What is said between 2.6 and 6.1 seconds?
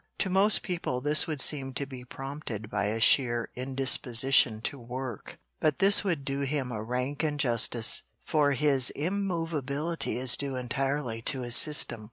by a sheer indisposition to work, but this